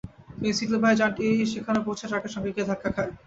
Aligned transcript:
ফেনসিডিলবাহী 0.39 0.95
যানটি 1.01 1.23
সেখানে 1.53 1.79
পৌঁছে 1.85 2.05
ট্রাকের 2.09 2.33
সঙ্গে 2.35 2.53
গিয়ে 2.55 2.69
ধাক্কা 2.69 2.89
খায়। 2.95 3.11